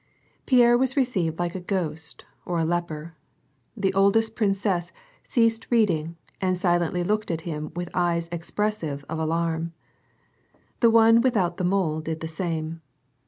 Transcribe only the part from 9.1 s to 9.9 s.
alarm.